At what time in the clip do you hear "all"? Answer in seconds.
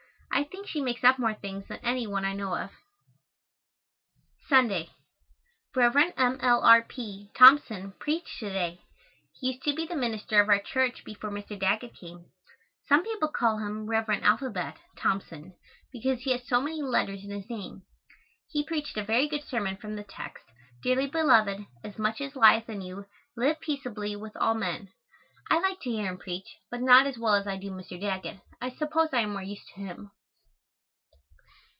24.37-24.55